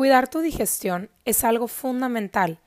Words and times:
Cuidar 0.00 0.28
tu 0.28 0.40
digestión 0.40 1.10
es 1.26 1.44
algo 1.44 1.68
fundamental, 1.68 2.58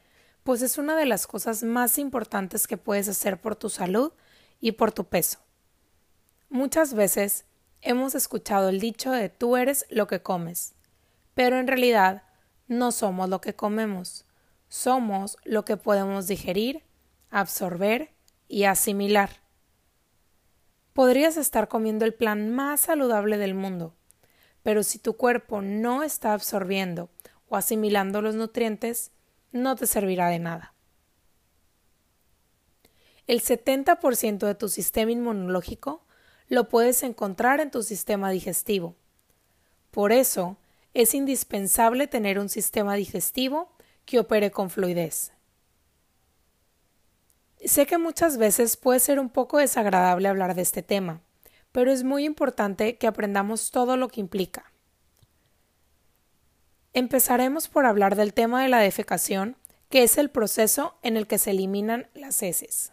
pues 0.44 0.62
es 0.62 0.78
una 0.78 0.96
de 0.96 1.08
las 1.08 1.26
cosas 1.26 1.64
más 1.64 1.98
importantes 1.98 2.68
que 2.68 2.78
puedes 2.78 3.08
hacer 3.10 3.42
por 3.42 3.56
tu 3.56 3.70
salud 3.70 4.14
y 4.60 4.74
por 4.74 4.92
tu 4.92 5.06
peso. 5.06 5.40
Muchas 6.50 6.94
veces 6.94 7.46
hemos 7.82 8.14
escuchado 8.14 8.70
el 8.70 8.80
dicho 8.80 9.10
de 9.10 9.30
tú 9.30 9.58
eres 9.58 9.88
lo 9.90 10.06
que 10.06 10.22
comes, 10.22 10.76
pero 11.34 11.58
en 11.58 11.66
realidad 11.66 12.22
no 12.68 12.92
somos 12.92 13.28
lo 13.30 13.42
que 13.42 13.56
comemos, 13.56 14.28
somos 14.68 15.38
lo 15.44 15.66
que 15.66 15.76
podemos 15.76 16.28
digerir, 16.28 16.84
absorber 17.32 18.14
y 18.48 18.66
asimilar. 18.66 19.42
Podrías 20.94 21.38
estar 21.38 21.68
comiendo 21.68 22.06
el 22.06 22.14
plan 22.14 22.54
más 22.54 22.82
saludable 22.82 23.40
del 23.40 23.56
mundo, 23.56 23.96
pero 24.62 24.84
si 24.84 25.00
tu 25.00 25.18
cuerpo 25.18 25.64
no 25.64 26.04
está 26.04 26.34
absorbiendo 26.34 27.10
o 27.54 27.56
asimilando 27.56 28.24
los 28.24 28.34
nutrientes, 28.34 29.12
no 29.52 29.76
te 29.76 29.86
servirá 29.86 30.28
de 30.30 30.40
nada. 30.40 30.74
El 33.28 33.44
70% 33.44 34.40
de 34.40 34.56
tu 34.56 34.70
sistema 34.70 35.12
inmunológico 35.12 36.04
lo 36.48 36.68
puedes 36.68 37.04
encontrar 37.04 37.60
en 37.60 37.70
tu 37.70 37.84
sistema 37.84 38.32
digestivo. 38.32 38.96
Por 39.92 40.12
eso, 40.12 40.58
es 40.96 41.14
indispensable 41.14 42.08
tener 42.08 42.40
un 42.40 42.50
sistema 42.50 42.96
digestivo 42.96 43.72
que 44.06 44.18
opere 44.18 44.50
con 44.50 44.72
fluidez. 44.72 45.32
Sé 47.64 47.86
que 47.86 48.00
muchas 48.00 48.38
veces 48.38 48.78
puede 48.78 49.00
ser 49.00 49.20
un 49.20 49.30
poco 49.30 49.60
desagradable 49.60 50.28
hablar 50.28 50.56
de 50.56 50.64
este 50.64 50.82
tema, 50.82 51.22
pero 51.72 51.92
es 51.92 52.04
muy 52.04 52.26
importante 52.26 52.98
que 52.98 53.06
aprendamos 53.06 53.70
todo 53.70 53.96
lo 53.96 54.08
que 54.08 54.22
implica. 54.22 54.73
Empezaremos 56.96 57.70
por 57.70 57.88
hablar 57.88 58.16
del 58.16 58.36
tema 58.36 58.62
de 58.62 58.70
la 58.70 58.78
defecación, 58.78 59.58
que 59.90 60.04
es 60.04 60.20
el 60.20 60.30
proceso 60.30 60.96
en 61.02 61.18
el 61.18 61.26
que 61.26 61.40
se 61.40 61.52
eliminan 61.52 62.08
las 62.14 62.44
heces. 62.44 62.92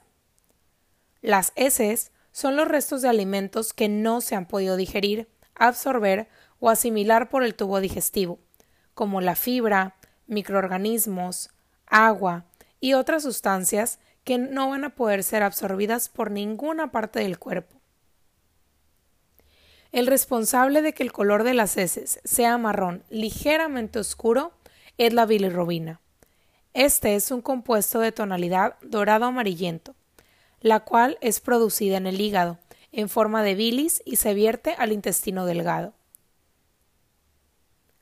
Las 1.21 1.53
heces 1.55 2.11
son 2.33 2.57
los 2.57 2.67
restos 2.67 3.03
de 3.03 3.11
alimentos 3.11 3.75
que 3.75 3.89
no 3.91 4.23
se 4.23 4.37
han 4.37 4.47
podido 4.47 4.77
digerir, 4.77 5.29
absorber 5.55 6.29
o 6.61 6.71
asimilar 6.71 7.29
por 7.29 7.43
el 7.43 7.55
tubo 7.55 7.79
digestivo, 7.81 8.39
como 8.95 9.21
la 9.21 9.35
fibra, 9.35 9.97
microorganismos, 10.27 11.51
agua 11.87 12.47
y 12.81 12.95
otras 12.95 13.23
sustancias 13.23 13.99
que 14.25 14.39
no 14.39 14.71
van 14.71 14.85
a 14.85 14.95
poder 14.95 15.23
ser 15.25 15.43
absorbidas 15.43 16.09
por 16.09 16.31
ninguna 16.31 16.91
parte 16.91 17.21
del 17.21 17.39
cuerpo. 17.39 17.80
El 19.93 20.07
responsable 20.07 20.83
de 20.83 20.93
que 20.93 21.03
el 21.03 21.13
color 21.13 21.43
de 21.43 21.55
las 21.55 21.77
heces 21.77 22.21
sea 22.25 22.59
marrón 22.59 23.03
ligeramente 23.11 23.99
oscuro 23.99 24.53
es 24.99 25.13
la 25.13 25.27
bilirrubina. 25.27 26.01
Este 26.75 27.17
es 27.17 27.31
un 27.31 27.43
compuesto 27.43 27.99
de 27.99 28.13
tonalidad 28.13 28.77
dorado 28.83 29.25
amarillento, 29.25 29.95
la 30.61 30.81
cual 30.81 31.19
es 31.21 31.41
producida 31.41 31.97
en 31.97 32.07
el 32.07 32.21
hígado 32.21 32.59
en 32.93 33.09
forma 33.09 33.43
de 33.43 33.55
bilis 33.55 34.03
y 34.05 34.17
se 34.17 34.35
vierte 34.35 34.75
al 34.79 34.93
intestino 34.93 35.47
delgado. 35.47 35.95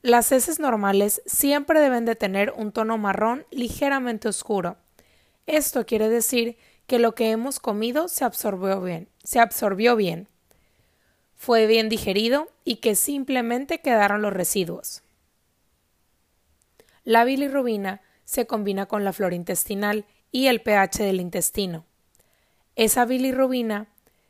Las 0.03 0.33
heces 0.33 0.61
normales 0.61 1.23
siempre 1.27 1.81
deben 1.81 2.05
de 2.05 2.17
tener 2.17 2.53
un 2.57 2.73
tono 2.73 2.99
marrón 2.99 3.45
ligeramente 3.51 4.29
oscuro. 4.29 4.77
Esto 5.47 5.85
quiere 5.87 6.09
decir 6.09 6.57
que 6.87 6.99
lo 6.99 7.15
que 7.15 7.31
hemos 7.31 7.61
comido 7.61 8.09
se 8.09 8.25
absorbió 8.25 8.81
bien, 8.81 9.09
se 9.25 9.41
absorbió 9.41 9.97
bien, 9.97 10.29
fue 11.39 11.67
bien 11.67 11.89
digerido 11.89 12.51
y 12.65 12.77
que 12.77 12.97
simplemente 12.97 13.81
quedaron 13.81 14.21
los 14.21 14.33
residuos. 14.33 15.03
La 17.05 17.25
bilirrubina 17.25 18.03
se 18.25 18.47
combina 18.47 18.87
con 18.87 19.05
la 19.05 19.15
flora 19.15 19.37
intestinal 19.37 20.05
y 20.31 20.49
el 20.49 20.61
pH 20.61 21.05
del 21.05 21.21
intestino. 21.21 21.87
Esa 22.77 23.07
bilirrubina 23.07 23.87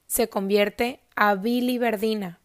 se 0.06 0.28
convierte 0.28 1.00
a 1.16 1.34
biliverdina. 1.34 2.38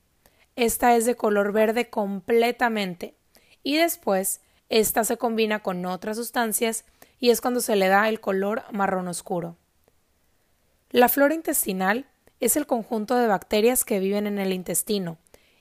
Esta 0.56 0.96
es 0.96 1.06
de 1.06 1.16
color 1.16 1.52
verde 1.52 1.90
completamente 1.90 3.16
y 3.64 3.78
después 3.78 4.42
esta 4.70 5.04
se 5.04 5.18
combina 5.18 5.60
con 5.60 5.86
otras 5.86 6.18
sustancias 6.18 6.86
y 7.20 7.30
es 7.30 7.42
cuando 7.42 7.60
se 7.60 7.76
le 7.76 7.90
da 7.90 8.08
el 8.10 8.22
color 8.22 8.64
marrón 8.72 9.08
oscuro. 9.08 9.58
La 10.90 11.10
flora 11.10 11.36
intestinal 11.36 12.08
es 12.46 12.58
el 12.58 12.68
conjunto 12.68 13.16
de 13.16 13.28
bacterias 13.28 13.86
que 13.86 14.00
viven 14.00 14.28
en 14.28 14.38
el 14.38 14.52
intestino 14.52 15.18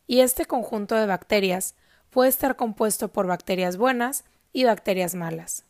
y 0.09 0.19
este 0.19 0.47
conjunto 0.47 0.97
de 0.97 1.07
bacterias 1.07 1.77
puede 2.11 2.29
estar 2.29 2.57
compuesto 2.57 3.13
por 3.13 3.29
bacterias 3.29 3.77
buenas 3.77 4.25
y 4.53 4.65
bacterias 4.65 5.15
malas. 5.15 5.65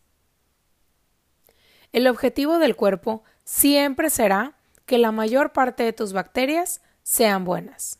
El 1.92 2.06
objetivo 2.06 2.58
del 2.58 2.76
cuerpo 2.76 3.22
siempre 3.44 4.08
será 4.08 4.56
que 4.86 4.96
la 4.96 5.12
mayor 5.12 5.52
parte 5.52 5.82
de 5.82 5.92
tus 5.92 6.14
bacterias 6.14 6.80
sean 7.02 7.44
buenas. 7.44 7.98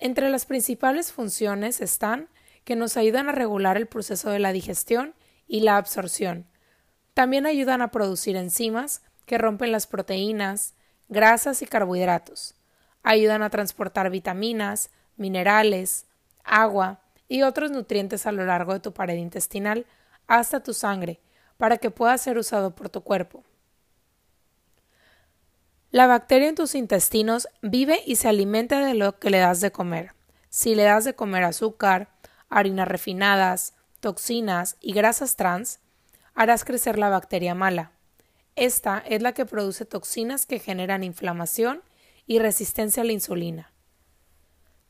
Entre 0.00 0.28
las 0.28 0.44
principales 0.44 1.12
funciones 1.12 1.80
están 1.80 2.28
que 2.64 2.74
nos 2.74 2.96
ayudan 2.96 3.28
a 3.28 3.32
regular 3.32 3.76
el 3.76 3.86
proceso 3.86 4.30
de 4.30 4.40
la 4.40 4.52
digestión 4.52 5.14
y 5.46 5.60
la 5.60 5.76
absorción. 5.76 6.48
También 7.14 7.46
ayudan 7.46 7.80
a 7.80 7.92
producir 7.92 8.34
enzimas 8.34 9.02
que 9.24 9.38
rompen 9.38 9.70
las 9.70 9.86
proteínas, 9.86 10.74
grasas 11.12 11.60
y 11.60 11.66
carbohidratos. 11.66 12.54
Ayudan 13.02 13.42
a 13.42 13.50
transportar 13.50 14.10
vitaminas, 14.10 14.90
minerales, 15.16 16.06
agua 16.42 17.00
y 17.28 17.42
otros 17.42 17.70
nutrientes 17.70 18.26
a 18.26 18.32
lo 18.32 18.46
largo 18.46 18.72
de 18.72 18.80
tu 18.80 18.92
pared 18.92 19.16
intestinal 19.16 19.86
hasta 20.26 20.62
tu 20.62 20.72
sangre 20.72 21.20
para 21.58 21.76
que 21.76 21.90
pueda 21.90 22.16
ser 22.16 22.38
usado 22.38 22.74
por 22.74 22.88
tu 22.88 23.02
cuerpo. 23.02 23.44
La 25.90 26.06
bacteria 26.06 26.48
en 26.48 26.54
tus 26.54 26.74
intestinos 26.74 27.46
vive 27.60 28.00
y 28.06 28.16
se 28.16 28.28
alimenta 28.28 28.84
de 28.84 28.94
lo 28.94 29.18
que 29.18 29.28
le 29.28 29.38
das 29.38 29.60
de 29.60 29.70
comer. 29.70 30.14
Si 30.48 30.74
le 30.74 30.84
das 30.84 31.04
de 31.04 31.14
comer 31.14 31.44
azúcar, 31.44 32.08
harinas 32.48 32.88
refinadas, 32.88 33.74
toxinas 34.00 34.76
y 34.80 34.94
grasas 34.94 35.36
trans, 35.36 35.80
harás 36.34 36.64
crecer 36.64 36.98
la 36.98 37.10
bacteria 37.10 37.54
mala. 37.54 37.92
Esta 38.56 38.98
es 38.98 39.22
la 39.22 39.32
que 39.32 39.46
produce 39.46 39.84
toxinas 39.84 40.46
que 40.46 40.58
generan 40.58 41.04
inflamación 41.04 41.82
y 42.26 42.38
resistencia 42.38 43.02
a 43.02 43.06
la 43.06 43.12
insulina. 43.12 43.72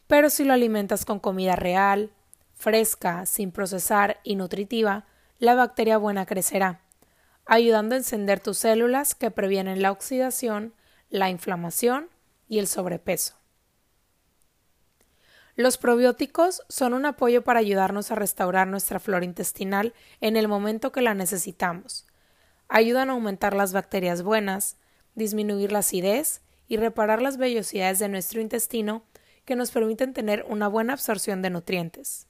Pero 0.06 0.30
si 0.30 0.44
lo 0.44 0.52
alimentas 0.52 1.04
con 1.04 1.20
comida 1.20 1.56
real, 1.56 2.10
fresca, 2.54 3.24
sin 3.26 3.52
procesar 3.52 4.20
y 4.24 4.36
nutritiva, 4.36 5.06
la 5.38 5.54
bacteria 5.54 5.96
buena 5.96 6.26
crecerá, 6.26 6.82
ayudando 7.46 7.94
a 7.94 7.98
encender 7.98 8.40
tus 8.40 8.58
células 8.58 9.14
que 9.14 9.30
previenen 9.30 9.82
la 9.82 9.90
oxidación, 9.90 10.74
la 11.08 11.30
inflamación 11.30 12.08
y 12.48 12.58
el 12.58 12.66
sobrepeso. 12.66 13.34
Los 15.54 15.78
probióticos 15.78 16.62
son 16.68 16.94
un 16.94 17.04
apoyo 17.04 17.42
para 17.42 17.60
ayudarnos 17.60 18.10
a 18.10 18.14
restaurar 18.14 18.68
nuestra 18.68 19.00
flora 19.00 19.24
intestinal 19.24 19.92
en 20.20 20.36
el 20.36 20.48
momento 20.48 20.92
que 20.92 21.02
la 21.02 21.14
necesitamos. 21.14 22.06
Ayudan 22.74 23.10
a 23.10 23.12
aumentar 23.12 23.54
las 23.54 23.72
bacterias 23.72 24.22
buenas, 24.22 24.76
disminuir 25.14 25.72
la 25.72 25.80
acidez 25.80 26.40
y 26.68 26.78
reparar 26.78 27.20
las 27.20 27.36
vellosidades 27.36 27.98
de 27.98 28.08
nuestro 28.08 28.40
intestino 28.40 29.04
que 29.44 29.56
nos 29.56 29.70
permiten 29.70 30.14
tener 30.14 30.46
una 30.48 30.68
buena 30.68 30.94
absorción 30.94 31.42
de 31.42 31.50
nutrientes. 31.50 32.26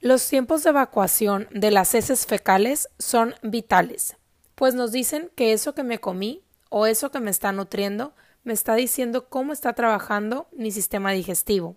Los 0.00 0.28
tiempos 0.28 0.64
de 0.64 0.70
evacuación 0.70 1.48
de 1.52 1.70
las 1.70 1.94
heces 1.94 2.26
fecales 2.26 2.88
son 2.98 3.34
vitales 3.42 4.16
pues 4.56 4.74
nos 4.74 4.90
dicen 4.90 5.30
que 5.36 5.52
eso 5.52 5.74
que 5.74 5.84
me 5.84 6.00
comí 6.00 6.42
o 6.70 6.86
eso 6.86 7.12
que 7.12 7.20
me 7.20 7.30
está 7.30 7.52
nutriendo 7.52 8.14
me 8.42 8.54
está 8.54 8.74
diciendo 8.74 9.28
cómo 9.28 9.52
está 9.52 9.74
trabajando 9.74 10.48
mi 10.50 10.72
sistema 10.72 11.12
digestivo. 11.12 11.76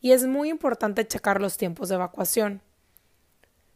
Y 0.00 0.12
es 0.12 0.26
muy 0.26 0.50
importante 0.50 1.06
checar 1.06 1.40
los 1.40 1.56
tiempos 1.56 1.88
de 1.88 1.94
evacuación. 1.94 2.60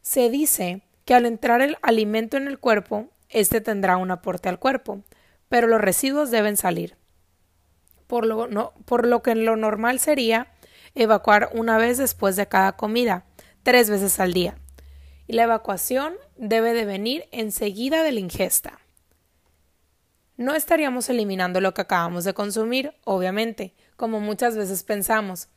Se 0.01 0.29
dice 0.29 0.81
que 1.05 1.13
al 1.13 1.25
entrar 1.25 1.61
el 1.61 1.77
alimento 1.81 2.37
en 2.37 2.47
el 2.47 2.59
cuerpo, 2.59 3.09
éste 3.29 3.61
tendrá 3.61 3.97
un 3.97 4.11
aporte 4.11 4.49
al 4.49 4.59
cuerpo, 4.59 5.03
pero 5.49 5.67
los 5.67 5.81
residuos 5.81 6.31
deben 6.31 6.57
salir. 6.57 6.97
Por 8.07 8.25
lo, 8.25 8.47
no, 8.47 8.73
por 8.85 9.07
lo 9.07 9.23
que 9.23 9.35
lo 9.35 9.55
normal 9.55 9.99
sería 9.99 10.47
evacuar 10.95 11.49
una 11.53 11.77
vez 11.77 11.97
después 11.97 12.35
de 12.35 12.47
cada 12.47 12.73
comida, 12.73 13.25
tres 13.63 13.89
veces 13.89 14.19
al 14.19 14.33
día 14.33 14.57
y 15.27 15.33
la 15.33 15.43
evacuación 15.43 16.13
debe 16.37 16.73
de 16.73 16.85
venir 16.85 17.25
enseguida 17.31 18.03
de 18.03 18.11
la 18.11 18.19
ingesta. 18.19 18.79
No 20.35 20.55
estaríamos 20.55 21.09
eliminando 21.09 21.61
lo 21.61 21.73
que 21.73 21.81
acabamos 21.81 22.23
de 22.23 22.33
consumir, 22.33 22.93
obviamente, 23.03 23.73
como 23.95 24.19
muchas 24.19 24.57
veces 24.57 24.83
pensamos, 24.83 25.47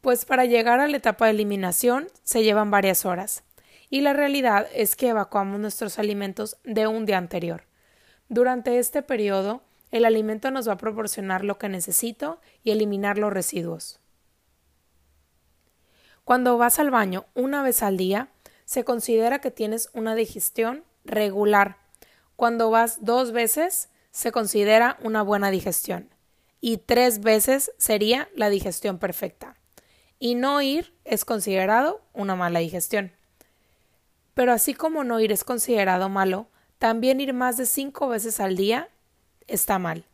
pues 0.00 0.24
para 0.24 0.44
llegar 0.44 0.80
a 0.80 0.88
la 0.88 0.98
etapa 0.98 1.24
de 1.24 1.32
eliminación 1.32 2.08
se 2.22 2.42
llevan 2.44 2.70
varias 2.70 3.04
horas, 3.04 3.42
y 3.90 4.02
la 4.02 4.12
realidad 4.12 4.66
es 4.74 4.96
que 4.96 5.08
evacuamos 5.08 5.60
nuestros 5.60 5.98
alimentos 5.98 6.56
de 6.64 6.86
un 6.86 7.06
día 7.06 7.18
anterior. 7.18 7.64
Durante 8.28 8.78
este 8.78 9.02
periodo, 9.02 9.62
el 9.90 10.04
alimento 10.04 10.50
nos 10.50 10.68
va 10.68 10.74
a 10.74 10.78
proporcionar 10.78 11.44
lo 11.44 11.58
que 11.58 11.68
necesito 11.68 12.40
y 12.62 12.70
eliminar 12.70 13.16
los 13.16 13.32
residuos. 13.32 14.00
Cuando 16.24 16.58
vas 16.58 16.78
al 16.78 16.90
baño 16.90 17.24
una 17.34 17.62
vez 17.62 17.82
al 17.82 17.96
día, 17.96 18.28
se 18.66 18.84
considera 18.84 19.40
que 19.40 19.50
tienes 19.50 19.88
una 19.94 20.14
digestión 20.14 20.84
regular. 21.06 21.78
Cuando 22.36 22.70
vas 22.70 23.02
dos 23.02 23.32
veces, 23.32 23.88
se 24.10 24.30
considera 24.30 24.98
una 25.02 25.22
buena 25.22 25.50
digestión. 25.50 26.10
Y 26.60 26.76
tres 26.76 27.20
veces 27.20 27.72
sería 27.78 28.28
la 28.34 28.50
digestión 28.50 28.98
perfecta. 28.98 29.56
Y 30.18 30.34
no 30.34 30.60
ir 30.60 30.92
es 31.04 31.24
considerado 31.24 32.02
una 32.12 32.36
mala 32.36 32.58
digestión. 32.58 33.12
Pero 34.38 34.52
así 34.52 34.72
como 34.72 35.02
no 35.02 35.18
ir 35.18 35.32
es 35.32 35.42
considerado 35.42 36.08
malo, 36.08 36.46
también 36.78 37.20
ir 37.20 37.34
más 37.34 37.56
de 37.56 37.66
cinco 37.66 38.06
veces 38.06 38.38
al 38.38 38.54
día 38.54 38.88
está 39.48 39.80
mal, 39.80 40.04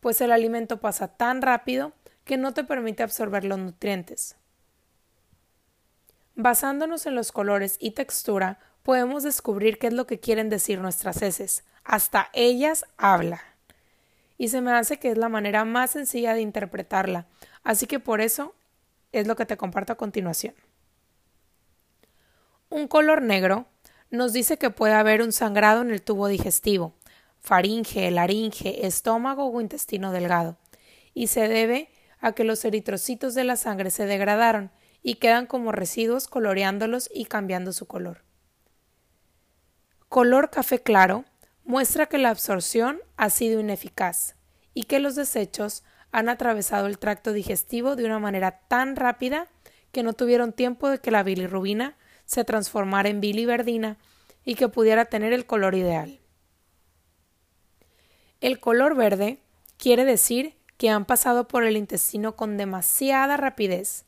pues 0.00 0.22
el 0.22 0.32
alimento 0.32 0.80
pasa 0.80 1.08
tan 1.08 1.42
rápido 1.42 1.92
que 2.24 2.38
no 2.38 2.54
te 2.54 2.64
permite 2.64 3.02
absorber 3.02 3.44
los 3.44 3.58
nutrientes. 3.58 4.36
Basándonos 6.34 7.04
en 7.04 7.14
los 7.14 7.30
colores 7.30 7.76
y 7.78 7.90
textura, 7.90 8.58
podemos 8.82 9.22
descubrir 9.22 9.78
qué 9.78 9.88
es 9.88 9.92
lo 9.92 10.06
que 10.06 10.18
quieren 10.18 10.48
decir 10.48 10.80
nuestras 10.80 11.20
heces. 11.20 11.62
Hasta 11.84 12.30
ellas 12.32 12.86
hablan. 12.96 13.40
Y 14.38 14.48
se 14.48 14.62
me 14.62 14.72
hace 14.72 14.98
que 14.98 15.10
es 15.10 15.18
la 15.18 15.28
manera 15.28 15.66
más 15.66 15.90
sencilla 15.90 16.32
de 16.32 16.40
interpretarla, 16.40 17.26
así 17.64 17.86
que 17.86 18.00
por 18.00 18.22
eso 18.22 18.54
es 19.12 19.26
lo 19.26 19.36
que 19.36 19.44
te 19.44 19.58
comparto 19.58 19.92
a 19.92 19.96
continuación. 19.96 20.54
Un 22.70 22.88
color 22.88 23.20
negro 23.20 23.66
nos 24.14 24.32
dice 24.32 24.58
que 24.58 24.70
puede 24.70 24.94
haber 24.94 25.22
un 25.22 25.32
sangrado 25.32 25.82
en 25.82 25.90
el 25.90 26.02
tubo 26.02 26.28
digestivo, 26.28 26.94
faringe, 27.40 28.10
laringe, 28.10 28.86
estómago 28.86 29.46
o 29.46 29.60
intestino 29.60 30.12
delgado, 30.12 30.56
y 31.12 31.28
se 31.28 31.48
debe 31.48 31.88
a 32.20 32.32
que 32.32 32.44
los 32.44 32.64
eritrocitos 32.64 33.34
de 33.34 33.44
la 33.44 33.56
sangre 33.56 33.90
se 33.90 34.06
degradaron 34.06 34.70
y 35.02 35.16
quedan 35.16 35.46
como 35.46 35.72
residuos 35.72 36.26
coloreándolos 36.26 37.10
y 37.12 37.26
cambiando 37.26 37.72
su 37.72 37.86
color. 37.86 38.24
Color 40.08 40.50
café 40.50 40.82
claro 40.82 41.24
muestra 41.64 42.06
que 42.06 42.18
la 42.18 42.30
absorción 42.30 43.00
ha 43.16 43.30
sido 43.30 43.60
ineficaz 43.60 44.36
y 44.72 44.84
que 44.84 45.00
los 45.00 45.14
desechos 45.16 45.82
han 46.12 46.28
atravesado 46.28 46.86
el 46.86 46.98
tracto 46.98 47.32
digestivo 47.32 47.96
de 47.96 48.04
una 48.04 48.18
manera 48.18 48.60
tan 48.68 48.96
rápida 48.96 49.48
que 49.92 50.02
no 50.02 50.12
tuvieron 50.12 50.52
tiempo 50.52 50.88
de 50.88 50.98
que 50.98 51.10
la 51.10 51.22
bilirrubina 51.22 51.96
se 52.24 52.44
transformara 52.44 53.08
en 53.08 53.20
biliverdina 53.20 53.98
y 54.44 54.54
que 54.54 54.68
pudiera 54.68 55.04
tener 55.06 55.32
el 55.32 55.46
color 55.46 55.74
ideal. 55.74 56.20
El 58.40 58.60
color 58.60 58.94
verde 58.94 59.38
quiere 59.78 60.04
decir 60.04 60.56
que 60.76 60.90
han 60.90 61.04
pasado 61.04 61.48
por 61.48 61.64
el 61.64 61.76
intestino 61.76 62.36
con 62.36 62.56
demasiada 62.56 63.36
rapidez, 63.36 64.04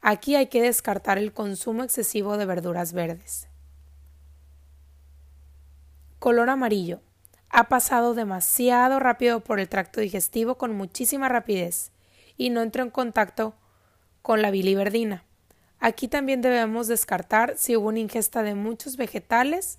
Aquí 0.00 0.36
hay 0.36 0.46
que 0.46 0.62
descartar 0.62 1.18
el 1.18 1.32
consumo 1.32 1.82
excesivo 1.82 2.36
de 2.36 2.46
verduras 2.46 2.92
verdes. 2.92 3.48
Color 6.18 6.50
amarillo. 6.50 7.00
Ha 7.50 7.68
pasado 7.68 8.14
demasiado 8.14 9.00
rápido 9.00 9.40
por 9.40 9.58
el 9.58 9.68
tracto 9.68 10.00
digestivo 10.00 10.56
con 10.56 10.76
muchísima 10.76 11.28
rapidez 11.28 11.92
y 12.36 12.50
no 12.50 12.62
entró 12.62 12.82
en 12.84 12.90
contacto 12.90 13.54
con 14.22 14.42
la 14.42 14.50
biliverdina. 14.50 15.24
Aquí 15.80 16.08
también 16.08 16.40
debemos 16.40 16.88
descartar 16.88 17.56
si 17.56 17.76
hubo 17.76 17.88
una 17.88 18.00
ingesta 18.00 18.42
de 18.42 18.54
muchos 18.54 18.96
vegetales 18.96 19.78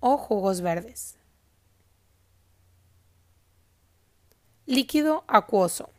o 0.00 0.16
jugos 0.16 0.60
verdes. 0.60 1.16
Líquido 4.66 5.24
acuoso 5.26 5.90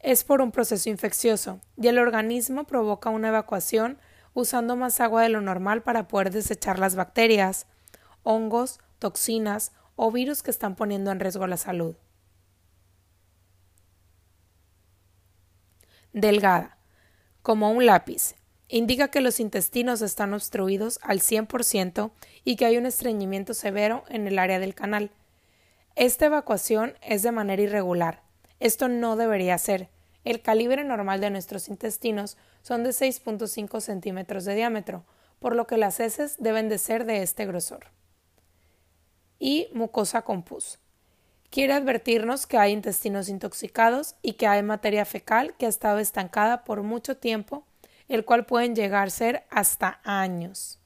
es 0.00 0.24
por 0.24 0.40
un 0.40 0.52
proceso 0.52 0.90
infeccioso 0.90 1.60
y 1.76 1.88
el 1.88 1.98
organismo 1.98 2.64
provoca 2.64 3.10
una 3.10 3.28
evacuación 3.28 3.98
usando 4.34 4.76
más 4.76 5.00
agua 5.00 5.22
de 5.22 5.28
lo 5.28 5.40
normal 5.40 5.82
para 5.82 6.08
poder 6.08 6.30
desechar 6.30 6.78
las 6.78 6.94
bacterias, 6.94 7.66
hongos, 8.22 8.80
toxinas 8.98 9.72
o 9.96 10.10
virus 10.10 10.42
que 10.42 10.50
están 10.50 10.74
poniendo 10.74 11.10
en 11.10 11.20
riesgo 11.20 11.46
la 11.46 11.56
salud. 11.56 11.96
Delgada, 16.12 16.76
como 17.44 17.70
un 17.70 17.84
lápiz, 17.84 18.36
indica 18.68 19.08
que 19.08 19.20
los 19.20 19.38
intestinos 19.38 20.00
están 20.00 20.32
obstruidos 20.32 20.98
al 21.02 21.20
100% 21.20 22.10
y 22.42 22.56
que 22.56 22.64
hay 22.64 22.78
un 22.78 22.86
estreñimiento 22.86 23.52
severo 23.52 24.02
en 24.08 24.26
el 24.26 24.38
área 24.38 24.58
del 24.58 24.74
canal. 24.74 25.10
Esta 25.94 26.24
evacuación 26.24 26.94
es 27.02 27.22
de 27.22 27.32
manera 27.32 27.60
irregular. 27.60 28.22
Esto 28.60 28.88
no 28.88 29.16
debería 29.16 29.58
ser, 29.58 29.90
el 30.24 30.40
calibre 30.40 30.84
normal 30.84 31.20
de 31.20 31.28
nuestros 31.28 31.68
intestinos 31.68 32.38
son 32.62 32.82
de 32.82 32.90
6.5 32.90 33.78
centímetros 33.82 34.46
de 34.46 34.54
diámetro, 34.54 35.04
por 35.38 35.54
lo 35.54 35.66
que 35.66 35.76
las 35.76 36.00
heces 36.00 36.36
deben 36.38 36.70
de 36.70 36.78
ser 36.78 37.04
de 37.04 37.22
este 37.22 37.44
grosor. 37.44 37.88
Y 39.38 39.68
mucosa 39.74 40.22
con 40.22 40.44
pus. 40.44 40.78
Quiere 41.54 41.74
advertirnos 41.74 42.48
que 42.48 42.58
hay 42.58 42.72
intestinos 42.72 43.28
intoxicados 43.28 44.16
y 44.22 44.32
que 44.32 44.48
hay 44.48 44.64
materia 44.64 45.04
fecal 45.04 45.54
que 45.56 45.66
ha 45.66 45.68
estado 45.68 46.00
estancada 46.00 46.64
por 46.64 46.82
mucho 46.82 47.16
tiempo, 47.16 47.64
el 48.08 48.24
cual 48.24 48.44
pueden 48.44 48.74
llegar 48.74 49.06
a 49.06 49.10
ser 49.10 49.44
hasta 49.50 50.00
años. 50.02 50.80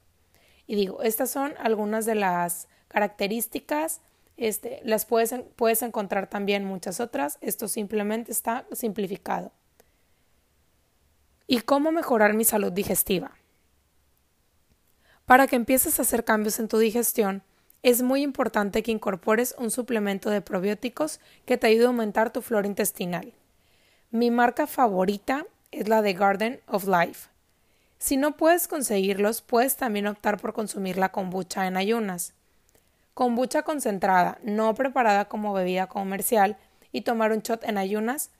Y 0.67 0.75
digo, 0.75 1.01
estas 1.01 1.31
son 1.31 1.55
algunas 1.57 2.05
de 2.05 2.13
las 2.13 2.67
características 2.87 4.01
este, 4.37 4.79
las 4.83 5.05
puedes, 5.05 5.33
puedes 5.55 5.81
encontrar 5.81 6.29
también 6.29 6.65
muchas 6.65 6.99
otras. 6.99 7.39
Esto 7.41 7.67
simplemente 7.67 8.31
está 8.31 8.67
simplificado. 8.71 9.51
¿Y 11.47 11.61
cómo 11.61 11.91
mejorar 11.91 12.35
mi 12.35 12.43
salud 12.43 12.71
digestiva? 12.71 13.31
Para 15.25 15.47
que 15.47 15.55
empieces 15.55 15.97
a 15.97 16.03
hacer 16.03 16.23
cambios 16.23 16.59
en 16.59 16.67
tu 16.67 16.77
digestión, 16.77 17.41
es 17.83 18.01
muy 18.01 18.21
importante 18.21 18.83
que 18.83 18.91
incorpores 18.91 19.55
un 19.57 19.71
suplemento 19.71 20.29
de 20.29 20.41
probióticos 20.41 21.19
que 21.45 21.57
te 21.57 21.67
ayude 21.67 21.85
a 21.85 21.87
aumentar 21.87 22.31
tu 22.31 22.41
flora 22.41 22.67
intestinal. 22.67 23.33
Mi 24.11 24.31
marca 24.31 24.67
favorita 24.67 25.45
es 25.71 25.87
la 25.87 26.01
de 26.01 26.13
Garden 26.13 26.61
of 26.67 26.87
Life. 26.87 27.29
Si 27.97 28.17
no 28.17 28.37
puedes 28.37 28.67
conseguirlos, 28.67 29.41
puedes 29.41 29.75
también 29.75 30.07
optar 30.07 30.39
por 30.39 30.53
consumir 30.53 30.97
la 30.97 31.09
kombucha 31.09 31.67
en 31.67 31.77
ayunas 31.77 32.33
kombucha 33.19 33.63
concentrada, 33.63 34.37
no 34.43 34.73
preparada 34.75 35.25
como 35.25 35.51
bebida 35.51 35.87
comercial, 35.87 36.55
y 36.93 37.01
tomar 37.01 37.33
un 37.33 37.41
shot 37.41 37.65
en 37.65 37.77
ayunas. 37.77 38.31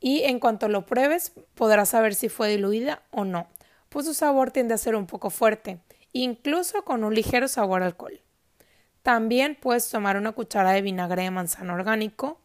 Y 0.00 0.22
en 0.22 0.40
cuanto 0.40 0.68
lo 0.68 0.86
pruebes, 0.86 1.32
podrás 1.54 1.90
saber 1.90 2.14
si 2.14 2.30
fue 2.30 2.48
diluida 2.48 3.02
o 3.10 3.26
no, 3.26 3.46
pues 3.90 4.06
su 4.06 4.14
sabor 4.14 4.52
tiende 4.52 4.72
a 4.72 4.78
ser 4.78 4.96
un 4.96 5.04
poco 5.06 5.28
fuerte, 5.28 5.80
incluso 6.14 6.82
con 6.86 7.04
un 7.04 7.14
ligero 7.14 7.46
sabor 7.46 7.82
alcohol. 7.82 8.22
También 9.04 9.54
puedes 9.60 9.90
tomar 9.90 10.16
una 10.16 10.32
cuchara 10.32 10.72
de 10.72 10.80
vinagre 10.80 11.24
de 11.24 11.30
manzana 11.30 11.74
orgánico. 11.74 12.40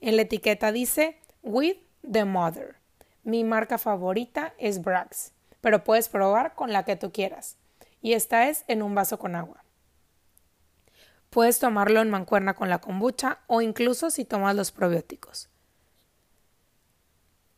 En 0.00 0.16
la 0.16 0.22
etiqueta 0.22 0.72
dice 0.72 1.20
With 1.44 1.76
the 2.02 2.24
Mother. 2.24 2.74
Mi 3.22 3.44
marca 3.44 3.78
favorita 3.78 4.54
es 4.58 4.82
Brax, 4.82 5.30
pero 5.60 5.84
puedes 5.84 6.08
probar 6.08 6.56
con 6.56 6.72
la 6.72 6.84
que 6.84 6.96
tú 6.96 7.12
quieras. 7.12 7.58
Y 8.02 8.14
esta 8.14 8.48
es 8.48 8.64
en 8.66 8.82
un 8.82 8.96
vaso 8.96 9.20
con 9.20 9.36
agua. 9.36 9.62
Puedes 11.30 11.60
tomarlo 11.60 12.00
en 12.02 12.10
mancuerna 12.10 12.54
con 12.54 12.68
la 12.68 12.80
kombucha 12.80 13.38
o 13.46 13.60
incluso 13.60 14.10
si 14.10 14.24
tomas 14.24 14.56
los 14.56 14.72
probióticos. 14.72 15.48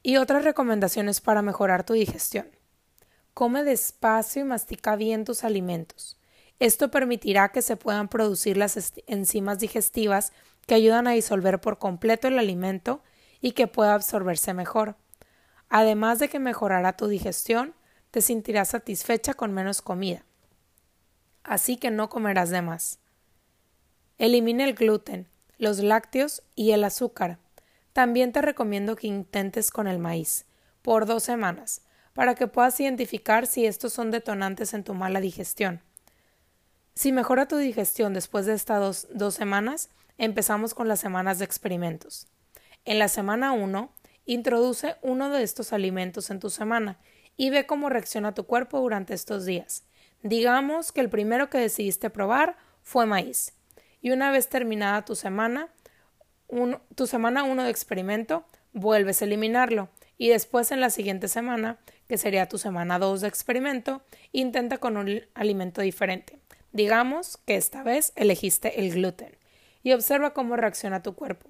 Y 0.02 0.18
otras 0.18 0.45
recomendaciones 0.45 1.23
para 1.23 1.40
mejorar 1.40 1.85
tu 1.85 1.95
digestión. 1.95 2.50
Come 3.33 3.64
despacio 3.64 4.42
y 4.42 4.45
mastica 4.45 4.95
bien 4.95 5.25
tus 5.25 5.42
alimentos. 5.42 6.18
Esto 6.59 6.91
permitirá 6.91 7.50
que 7.50 7.62
se 7.62 7.77
puedan 7.77 8.09
producir 8.09 8.57
las 8.57 8.93
enzimas 9.07 9.59
digestivas 9.59 10.33
que 10.67 10.75
ayudan 10.75 11.07
a 11.07 11.12
disolver 11.12 11.61
por 11.61 11.79
completo 11.79 12.29
el 12.29 12.38
alimento 12.38 13.03
y 13.41 13.53
que 13.53 13.69
pueda 13.69 13.95
absorberse 13.95 14.55
mejor. 14.55 14.97
Además 15.69 16.19
de 16.19 16.29
que 16.29 16.38
mejorará 16.38 16.97
tu 16.97 17.07
digestión, 17.07 17.75
te 18.11 18.21
sentirás 18.21 18.71
satisfecha 18.71 19.35
con 19.35 19.53
menos 19.53 19.83
comida. 19.83 20.25
Así 21.45 21.77
que 21.77 21.91
no 21.91 22.09
comerás 22.09 22.50
de 22.50 22.62
más. 22.62 22.99
Elimina 24.19 24.65
el 24.65 24.75
gluten, 24.75 25.29
los 25.59 25.79
lácteos 25.79 26.43
y 26.55 26.73
el 26.73 26.85
azúcar. 26.85 27.38
También 27.93 28.33
te 28.33 28.43
recomiendo 28.43 28.97
que 28.97 29.07
intentes 29.07 29.71
con 29.71 29.87
el 29.87 29.99
maíz 29.99 30.47
por 30.83 31.07
dos 31.07 31.23
semanas 31.23 31.83
para 32.15 32.35
que 32.35 32.49
puedas 32.49 32.79
identificar 32.81 33.47
si 33.47 33.65
estos 33.67 33.93
son 33.93 34.11
detonantes 34.11 34.75
en 34.75 34.83
tu 34.83 34.95
mala 34.95 35.21
digestión. 35.21 35.83
Si 36.99 37.12
mejora 37.12 37.47
tu 37.47 37.59
digestión 37.59 38.12
después 38.12 38.45
de 38.45 38.55
estas 38.55 39.07
dos, 39.14 39.35
semanas, 39.35 39.90
empezamos 40.19 40.75
con 40.75 40.88
las 40.88 40.99
semanas 40.99 41.38
de 41.38 41.45
experimentos. 41.45 42.26
En 42.85 42.99
la 42.99 43.07
semana 43.07 43.52
1, 43.52 43.93
introduce 44.26 44.97
uno 45.00 45.31
de 45.31 45.45
estos 45.45 45.73
alimentos 45.73 46.28
en 46.31 46.40
tu 46.40 46.50
semana 46.50 46.99
y 47.37 47.50
ve 47.50 47.67
cómo 47.67 47.88
reacciona 47.88 48.35
tu 48.35 48.47
cuerpo 48.47 48.81
durante 48.81 49.14
estos 49.14 49.45
días. 49.45 49.85
Digamos 50.25 50.90
que 50.90 51.00
el 51.00 51.09
primero 51.09 51.49
que 51.50 51.59
decidiste 51.59 52.11
probar 52.11 52.57
fue 52.83 53.07
maíz 53.07 53.52
y 54.00 54.11
una 54.11 54.33
vez 54.33 54.49
terminada 54.49 55.05
tu 55.05 55.14
semana, 55.14 55.69
tu 56.97 57.07
semana 57.07 57.45
1 57.45 57.62
de 57.62 57.71
experimento, 57.71 58.45
vuelves 58.73 59.23
a 59.23 59.26
eliminarlo 59.26 59.88
Y 60.17 60.31
después 60.31 60.73
en 60.73 60.81
la 60.81 60.90
siguiente 60.90 61.28
semana, 61.28 61.78
que 62.09 62.19
sería 62.19 62.49
tu 62.49 62.59
semana 62.59 62.99
2 62.99 63.21
de 63.21 63.28
experimento, 63.28 64.02
intenta 64.33 64.78
con 64.78 64.97
un 64.97 65.23
alimento 65.35 65.81
diferente. 65.81 66.40
Digamos 66.73 67.39
que 67.39 67.57
esta 67.57 67.83
vez 67.83 68.13
elegiste 68.17 68.81
el 68.81 68.93
gluten 68.93 69.37
y 69.83 69.93
observa 69.93 70.35
cómo 70.35 70.57
reacciona 70.57 71.03
tu 71.03 71.15
cuerpo. 71.15 71.49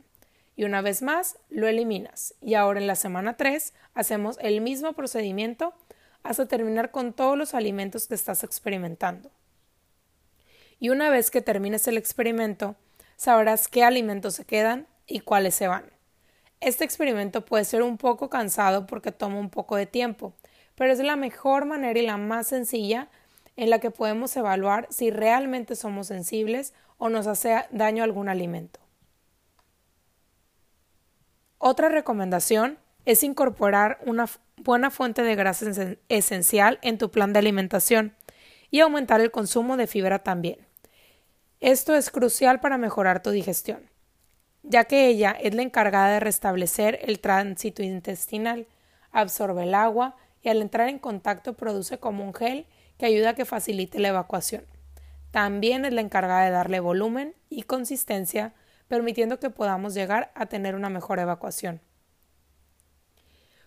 Y 0.57 0.65
una 0.65 0.81
vez 0.81 1.03
más, 1.03 1.39
lo 1.51 1.69
eliminas. 1.69 2.35
Y 2.41 2.55
ahora 2.55 2.81
en 2.81 2.87
la 2.87 2.97
semana 2.97 3.37
3 3.37 3.75
hacemos 3.95 4.39
el 4.41 4.61
mismo 4.61 4.93
procedimiento 4.93 5.75
hasta 6.23 6.47
terminar 6.47 6.91
con 6.91 7.13
todos 7.13 7.39
los 7.39 7.55
alimentos 7.55 8.09
que 8.09 8.15
estás 8.15 8.45
experimentando. 8.45 9.31
Y 10.81 10.91
una 10.91 11.11
vez 11.11 11.31
que 11.31 11.41
termines 11.41 11.89
el 11.89 11.97
experimento, 11.97 12.77
sabrás 13.17 13.69
qué 13.69 13.85
alimentos 13.85 14.35
se 14.35 14.45
quedan 14.45 14.87
y 15.07 15.21
cuáles 15.21 15.55
se 15.55 15.69
van. 15.69 15.85
Este 16.61 16.85
experimento 16.85 17.45
puede 17.45 17.65
ser 17.65 17.83
un 17.83 17.97
poco 17.97 18.29
cansado 18.29 18.87
porque 18.87 19.13
toma 19.13 19.39
un 19.39 19.51
poco 19.51 19.77
de 19.77 19.87
tiempo, 19.87 20.35
pero 20.75 20.93
es 20.93 20.99
la 20.99 21.17
mejor 21.17 21.67
manera 21.67 21.99
y 21.99 22.07
la 22.07 22.17
más 22.17 22.49
sencilla 22.49 23.09
en 23.59 23.71
la 23.71 23.81
que 23.81 23.91
podemos 23.91 24.35
evaluar 24.37 24.87
si 24.89 25.11
realmente 25.11 25.75
somos 25.75 26.07
sensibles 26.07 26.75
o 26.97 27.09
nos 27.09 27.27
hace 27.27 27.67
daño 27.73 28.05
algún 28.05 28.29
alimento. 28.29 28.79
Otra 31.59 31.89
recomendación 31.89 32.79
es 33.05 33.25
incorporar 33.25 33.99
una 34.07 34.27
buena 34.59 34.93
fuente 34.93 35.23
de 35.23 35.35
grasa 35.35 35.67
esencial 36.09 36.79
en 36.83 36.99
tu 36.99 37.11
plan 37.11 37.33
de 37.33 37.41
alimentación 37.41 38.15
y 38.71 38.79
aumentar 38.79 39.21
el 39.21 39.33
consumo 39.33 39.77
de 39.77 39.89
fibra 39.89 40.21
también. 40.21 40.65
Esto 41.59 41.97
es 41.97 42.13
crucial 42.13 42.61
para 42.61 42.79
mejorar 42.79 43.25
tu 43.25 43.31
digestión, 43.31 43.91
ya 44.63 44.85
que 44.85 45.09
ella 45.09 45.33
es 45.33 45.53
la 45.57 45.63
encargada 45.63 46.11
de 46.11 46.21
restablecer 46.21 47.01
el 47.03 47.19
tránsito 47.19 47.83
intestinal, 47.83 48.69
absorbe 49.11 49.65
el 49.65 49.75
agua 49.75 50.15
y 50.43 50.49
al 50.49 50.63
entrar 50.63 50.89
en 50.89 51.01
contacto 51.01 51.55
produce 51.55 51.99
como 51.99 52.23
un 52.23 52.35
gel 52.35 52.65
que 52.99 53.07
ayuda 53.07 53.31
a 53.31 53.35
que 53.35 53.45
facilite 53.45 53.99
la 53.99 54.09
evacuación. 54.09 54.65
También 55.31 55.85
es 55.85 55.93
la 55.93 56.01
encargada 56.01 56.45
de 56.45 56.51
darle 56.51 56.81
volumen 56.81 57.35
y 57.49 57.63
consistencia, 57.63 58.55
permitiendo 58.89 59.39
que 59.39 59.51
podamos 59.51 59.95
llegar 59.95 60.33
a 60.35 60.47
tener 60.47 60.75
una 60.75 60.89
mejor 60.89 61.19
evacuación. 61.19 61.81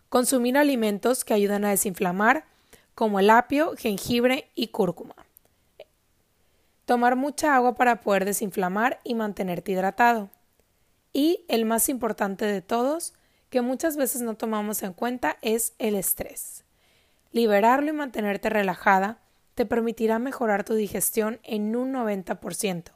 Consumir 0.10 0.58
alimentos 0.58 1.24
que 1.24 1.34
ayudan 1.34 1.64
a 1.64 1.70
desinflamar, 1.70 2.46
como 2.96 3.20
el 3.20 3.30
apio, 3.30 3.76
jengibre 3.78 4.50
y 4.56 4.68
cúrcuma. 4.68 5.16
Tomar 6.86 7.16
mucha 7.16 7.56
agua 7.56 7.76
para 7.76 8.02
poder 8.02 8.26
desinflamar 8.26 9.00
y 9.04 9.16
mantenerte 9.16 9.72
hidratado. 9.72 10.30
Y 11.14 11.46
el 11.48 11.66
más 11.66 11.88
importante 11.88 12.46
de 12.46 12.62
todos, 12.62 13.14
que 13.50 13.62
muchas 13.62 13.96
veces 13.96 14.22
no 14.22 14.36
tomamos 14.36 14.84
en 14.84 14.94
cuenta, 14.94 15.38
es 15.42 15.74
el 15.78 15.96
estrés. 15.96 16.66
Liberarlo 17.32 17.90
y 17.90 17.94
mantenerte 17.94 18.50
relajada 18.50 19.20
te 19.56 19.66
permitirá 19.66 20.20
mejorar 20.20 20.64
tu 20.64 20.74
digestión 20.74 21.40
en 21.44 21.76
un 21.76 21.94
90%, 21.94 22.92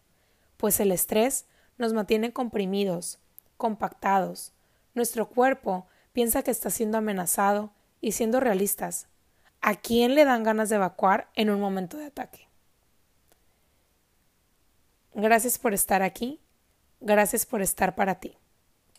pues 0.57 0.79
el 0.79 0.91
estrés 0.91 1.45
nos 1.77 1.93
mantiene 1.93 2.33
comprimidos, 2.33 3.19
compactados. 3.57 4.53
Nuestro 4.93 5.29
cuerpo 5.29 5.87
piensa 6.13 6.43
que 6.43 6.51
está 6.51 6.69
siendo 6.69 6.97
amenazado 6.97 7.71
y 8.01 8.13
siendo 8.13 8.39
realistas. 8.39 9.07
¿A 9.61 9.75
quién 9.75 10.15
le 10.15 10.25
dan 10.25 10.43
ganas 10.43 10.69
de 10.69 10.75
evacuar 10.75 11.29
en 11.35 11.49
un 11.49 11.59
momento 11.59 11.97
de 11.97 12.05
ataque? 12.05 12.47
Gracias 15.13 15.57
por 15.57 15.73
estar 15.73 16.03
aquí. 16.03 16.41
Gracias 16.99 17.45
por 17.45 17.61
estar 17.61 17.95
para 17.95 18.15
ti. 18.15 18.37